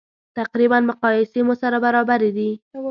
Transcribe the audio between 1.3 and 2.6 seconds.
مو سره برابرې دي.